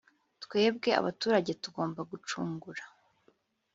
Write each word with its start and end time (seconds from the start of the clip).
Twebwe 0.43 0.89
abaturage 0.99 1.51
tugomba 1.63 1.99
gucungura 2.11 2.83